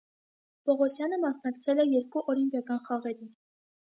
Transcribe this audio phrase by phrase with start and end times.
[0.69, 3.29] Պողոսյանը մասնակցել է երկու օլիմպիական խաղերի։